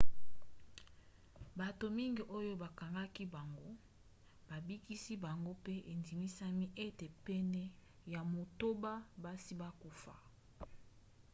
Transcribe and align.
bato 1.59 1.85
mingi 1.97 2.23
oyo 2.37 2.51
bakangaki 2.61 3.23
bango 3.33 3.67
babikisi 4.47 5.13
bango 5.23 5.51
pe 5.63 5.73
endimisami 5.93 6.65
ete 6.85 7.05
pene 7.25 7.63
ya 8.11 8.21
motoba 8.33 8.93
basi 9.23 9.51
bakufa 9.61 10.13